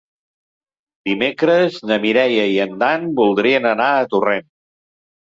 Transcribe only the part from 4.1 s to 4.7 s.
Torrent.